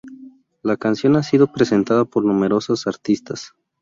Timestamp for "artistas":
2.87-3.53